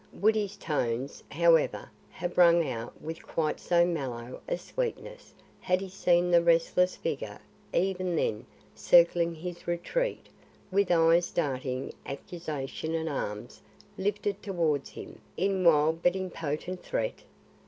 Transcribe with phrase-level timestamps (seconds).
[0.13, 5.89] Would his tones, however, have rung out with quite so mellow a sweetness had he
[5.89, 7.37] seen the restless figure
[7.71, 10.25] even then circling his retreat
[10.71, 13.61] with eyes darting accusation and arms
[13.95, 17.19] lifted towards him in wild but impotent threat?